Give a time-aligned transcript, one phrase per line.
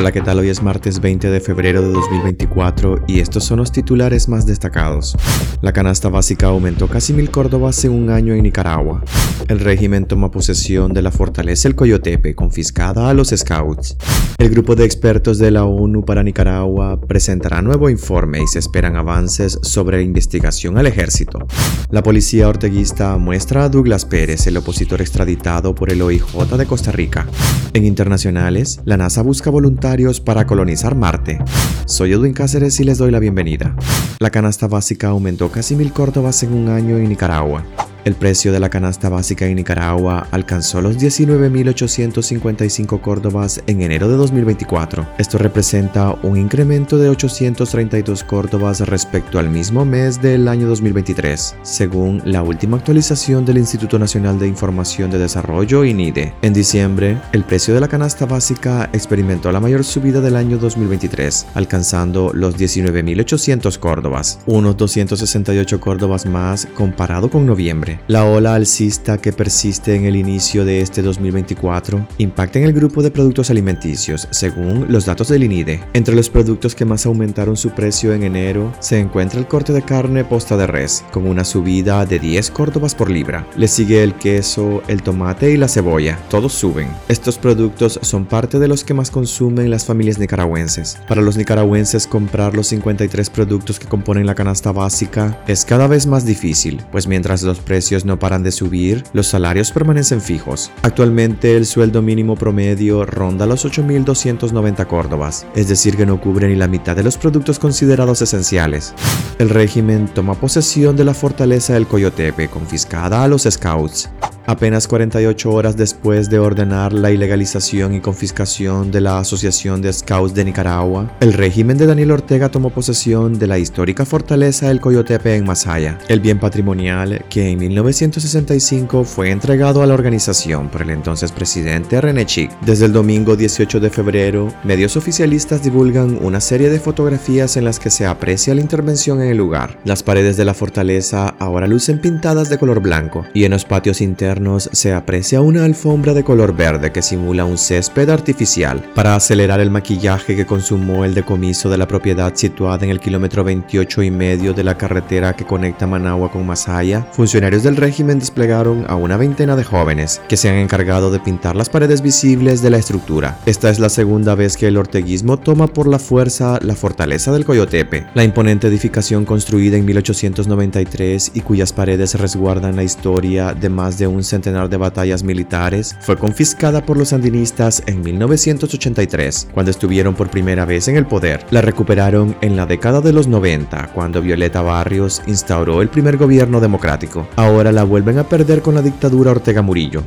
[0.00, 0.38] Hola, ¿qué tal?
[0.38, 5.14] Hoy es martes 20 de febrero de 2024 y estos son los titulares más destacados.
[5.60, 9.04] La canasta básica aumentó casi mil córdobas en un año en Nicaragua.
[9.46, 13.98] El régimen toma posesión de la fortaleza El Coyotepe, confiscada a los scouts.
[14.38, 18.96] El grupo de expertos de la ONU para Nicaragua presentará nuevo informe y se esperan
[18.96, 21.46] avances sobre la investigación al ejército.
[21.90, 26.90] La policía orteguista muestra a Douglas Pérez, el opositor extraditado por el OIJ de Costa
[26.90, 27.26] Rica.
[27.74, 29.89] En internacionales, la NASA busca voluntarios
[30.24, 31.40] para colonizar Marte.
[31.84, 33.74] Soy Edwin Cáceres y les doy la bienvenida.
[34.20, 37.64] La canasta básica aumentó casi mil córdobas en un año en Nicaragua.
[38.04, 44.16] El precio de la canasta básica en Nicaragua alcanzó los 19.855 córdobas en enero de
[44.16, 45.06] 2024.
[45.18, 52.22] Esto representa un incremento de 832 córdobas respecto al mismo mes del año 2023, según
[52.24, 56.32] la última actualización del Instituto Nacional de Información de Desarrollo INIDE.
[56.40, 61.48] En diciembre, el precio de la canasta básica experimentó la mayor subida del año 2023,
[61.52, 67.89] alcanzando los 19.800 córdobas, unos 268 córdobas más comparado con noviembre.
[68.08, 73.02] La ola alcista que persiste en el inicio de este 2024 impacta en el grupo
[73.02, 75.82] de productos alimenticios, según los datos del INIDE.
[75.92, 79.82] Entre los productos que más aumentaron su precio en enero se encuentra el corte de
[79.82, 83.46] carne posta de res, con una subida de 10 córdobas por libra.
[83.56, 86.18] Le sigue el queso, el tomate y la cebolla.
[86.30, 86.88] Todos suben.
[87.08, 90.98] Estos productos son parte de los que más consumen las familias nicaragüenses.
[91.08, 96.06] Para los nicaragüenses comprar los 53 productos que componen la canasta básica es cada vez
[96.06, 100.70] más difícil, pues mientras los precios precios no paran de subir, los salarios permanecen fijos.
[100.82, 106.56] Actualmente el sueldo mínimo promedio ronda los 8.290 córdobas, es decir que no cubre ni
[106.56, 108.92] la mitad de los productos considerados esenciales.
[109.38, 114.10] El régimen toma posesión de la fortaleza del Coyotepe, confiscada a los scouts.
[114.50, 120.34] Apenas 48 horas después de ordenar la ilegalización y confiscación de la Asociación de Scouts
[120.34, 125.36] de Nicaragua, el régimen de Daniel Ortega tomó posesión de la histórica fortaleza del Coyotepe
[125.36, 130.90] en Masaya, el bien patrimonial que en 1965 fue entregado a la organización por el
[130.90, 132.50] entonces presidente René Chic.
[132.62, 137.78] Desde el domingo 18 de febrero, medios oficialistas divulgan una serie de fotografías en las
[137.78, 139.78] que se aprecia la intervención en el lugar.
[139.84, 144.00] Las paredes de la fortaleza ahora lucen pintadas de color blanco y en los patios
[144.00, 148.82] internos se aprecia una alfombra de color verde que simula un césped artificial.
[148.94, 153.44] Para acelerar el maquillaje que consumó el decomiso de la propiedad situada en el kilómetro
[153.44, 158.84] 28 y medio de la carretera que conecta Managua con Masaya, funcionarios del régimen desplegaron
[158.88, 162.70] a una veintena de jóvenes que se han encargado de pintar las paredes visibles de
[162.70, 163.38] la estructura.
[163.46, 167.44] Esta es la segunda vez que el orteguismo toma por la fuerza la fortaleza del
[167.44, 173.98] Coyotepe, la imponente edificación construida en 1893 y cuyas paredes resguardan la historia de más
[173.98, 179.70] de un un centenar de batallas militares, fue confiscada por los sandinistas en 1983, cuando
[179.70, 181.46] estuvieron por primera vez en el poder.
[181.50, 186.60] La recuperaron en la década de los 90, cuando Violeta Barrios instauró el primer gobierno
[186.60, 187.26] democrático.
[187.36, 190.02] Ahora la vuelven a perder con la dictadura Ortega Murillo.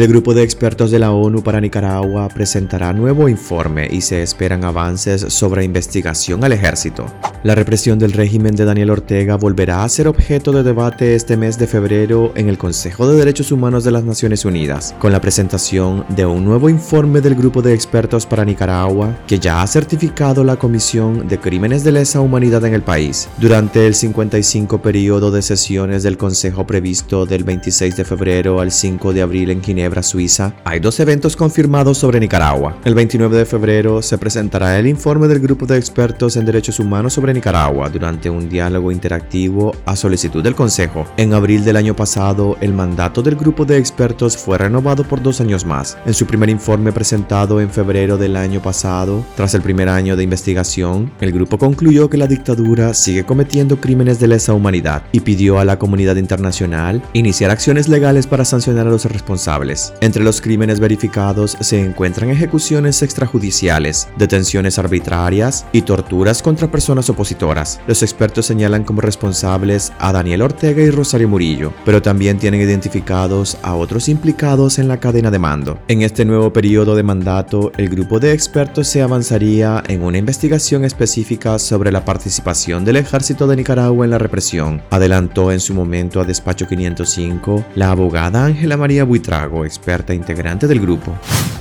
[0.00, 4.64] El grupo de expertos de la ONU para Nicaragua presentará nuevo informe y se esperan
[4.64, 7.04] avances sobre investigación al ejército.
[7.42, 11.58] La represión del régimen de Daniel Ortega volverá a ser objeto de debate este mes
[11.58, 16.06] de febrero en el Consejo de Derechos Humanos de las Naciones Unidas, con la presentación
[16.08, 20.56] de un nuevo informe del grupo de expertos para Nicaragua que ya ha certificado la
[20.56, 23.28] Comisión de Crímenes de Lesa Humanidad en el país.
[23.36, 29.12] Durante el 55 periodo de sesiones del Consejo previsto del 26 de febrero al 5
[29.12, 32.78] de abril en Ginebra, Suiza, hay dos eventos confirmados sobre Nicaragua.
[32.84, 37.12] El 29 de febrero se presentará el informe del grupo de expertos en derechos humanos
[37.14, 41.06] sobre Nicaragua durante un diálogo interactivo a solicitud del Consejo.
[41.16, 45.40] En abril del año pasado, el mandato del grupo de expertos fue renovado por dos
[45.40, 45.98] años más.
[46.06, 50.24] En su primer informe presentado en febrero del año pasado, tras el primer año de
[50.24, 55.58] investigación, el grupo concluyó que la dictadura sigue cometiendo crímenes de lesa humanidad y pidió
[55.58, 59.69] a la comunidad internacional iniciar acciones legales para sancionar a los responsables.
[60.00, 67.80] Entre los crímenes verificados se encuentran ejecuciones extrajudiciales, detenciones arbitrarias y torturas contra personas opositoras.
[67.86, 73.58] Los expertos señalan como responsables a Daniel Ortega y Rosario Murillo, pero también tienen identificados
[73.62, 75.78] a otros implicados en la cadena de mando.
[75.88, 80.84] En este nuevo periodo de mandato, el grupo de expertos se avanzaría en una investigación
[80.84, 86.20] específica sobre la participación del ejército de Nicaragua en la represión, adelantó en su momento
[86.20, 91.14] a Despacho 505 la abogada Ángela María Buitrago, experta integrante del grupo.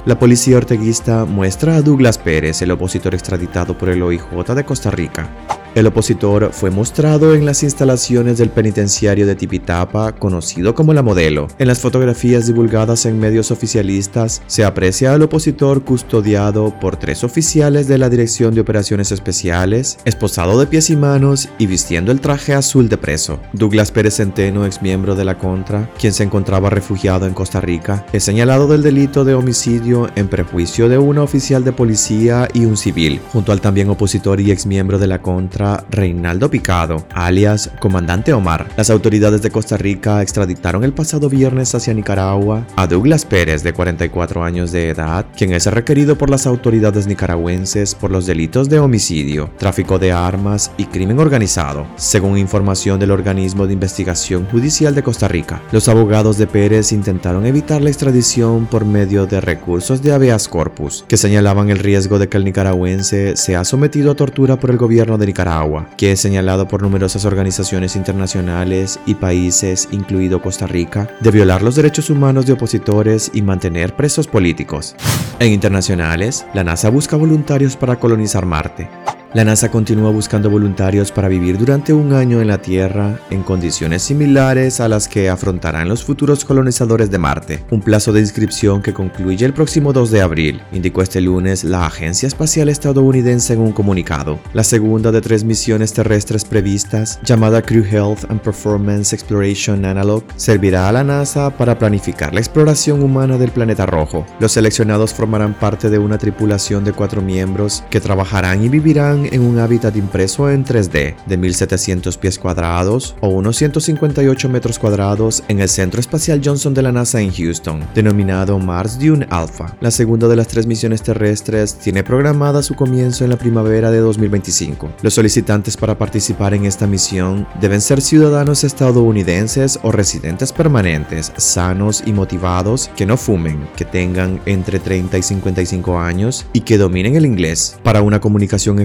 [0.05, 4.23] La policía orteguista muestra a Douglas Pérez, el opositor extraditado por el OIJ
[4.55, 5.29] de Costa Rica,
[5.75, 11.47] El opositor fue mostrado en las instalaciones del penitenciario de Tipitapa, conocido como La Modelo.
[11.59, 17.87] En las fotografías divulgadas en medios oficialistas, se aprecia al opositor custodiado por tres oficiales
[17.87, 22.55] de la Dirección de Operaciones Especiales, esposado de pies y manos y vistiendo el traje
[22.55, 23.39] azul de preso.
[23.53, 28.07] Douglas Pérez Centeno, ex miembro de la Contra, quien se encontraba refugiado en Costa Rica,
[28.11, 32.75] es señalado del delito de homicidio en prejuicio de una oficial de policía y un
[32.75, 35.58] civil, junto al también opositor y ex miembro de la Contra,
[35.89, 38.69] Reinaldo Picado, alias Comandante Omar.
[38.77, 43.73] Las autoridades de Costa Rica extraditaron el pasado viernes hacia Nicaragua a Douglas Pérez, de
[43.73, 48.79] 44 años de edad, quien es requerido por las autoridades nicaragüenses por los delitos de
[48.79, 55.03] homicidio, tráfico de armas y crimen organizado, según información del organismo de investigación judicial de
[55.03, 55.61] Costa Rica.
[55.73, 61.03] Los abogados de Pérez intentaron evitar la extradición por medio de recursos de habeas corpus,
[61.07, 65.17] que señalaban el riesgo de que el nicaragüense sea sometido a tortura por el gobierno
[65.17, 65.48] de Nicaragua,
[65.97, 71.75] que es señalado por numerosas organizaciones internacionales y países, incluido Costa Rica, de violar los
[71.75, 74.95] derechos humanos de opositores y mantener presos políticos.
[75.39, 79.18] En internacionales, la NASA busca voluntarios para colonizar Marte.
[79.31, 84.01] La NASA continúa buscando voluntarios para vivir durante un año en la Tierra en condiciones
[84.01, 87.63] similares a las que afrontarán los futuros colonizadores de Marte.
[87.69, 91.85] Un plazo de inscripción que concluye el próximo 2 de abril, indicó este lunes la
[91.85, 94.39] Agencia Espacial Estadounidense en un comunicado.
[94.53, 100.89] La segunda de tres misiones terrestres previstas, llamada Crew Health and Performance Exploration Analog, servirá
[100.89, 104.25] a la NASA para planificar la exploración humana del planeta rojo.
[104.39, 109.41] Los seleccionados formarán parte de una tripulación de cuatro miembros que trabajarán y vivirán en
[109.41, 115.59] un hábitat impreso en 3D de 1700 pies cuadrados o unos 158 metros cuadrados en
[115.59, 119.75] el Centro Espacial Johnson de la NASA en Houston, denominado Mars Dune Alpha.
[119.81, 123.99] La segunda de las tres misiones terrestres tiene programada su comienzo en la primavera de
[123.99, 124.91] 2025.
[125.01, 132.03] Los solicitantes para participar en esta misión deben ser ciudadanos estadounidenses o residentes permanentes, sanos
[132.05, 137.15] y motivados, que no fumen, que tengan entre 30 y 55 años y que dominen
[137.15, 138.79] el inglés para una comunicación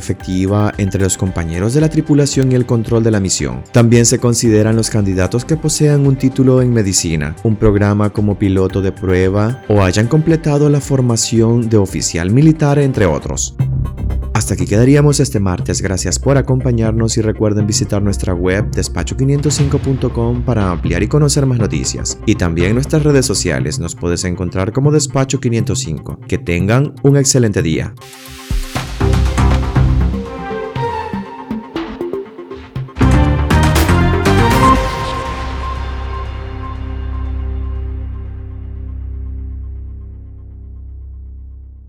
[0.79, 3.63] entre los compañeros de la tripulación y el control de la misión.
[3.73, 8.81] También se consideran los candidatos que posean un título en medicina, un programa como piloto
[8.81, 13.55] de prueba o hayan completado la formación de oficial militar, entre otros.
[14.35, 15.81] Hasta aquí quedaríamos este martes.
[15.81, 22.19] Gracias por acompañarnos y recuerden visitar nuestra web despacho505.com para ampliar y conocer más noticias.
[22.27, 26.27] Y también nuestras redes sociales nos puedes encontrar como Despacho505.
[26.27, 27.95] Que tengan un excelente día.